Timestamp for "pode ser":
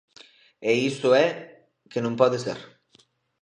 2.21-2.59